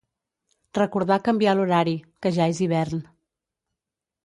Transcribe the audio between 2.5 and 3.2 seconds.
és hivern.